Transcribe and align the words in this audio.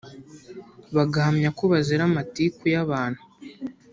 bagahamya 0.95 1.49
ko 1.57 1.63
bazira 1.71 2.03
amatiku 2.09 2.61
y'abantu 2.73 3.21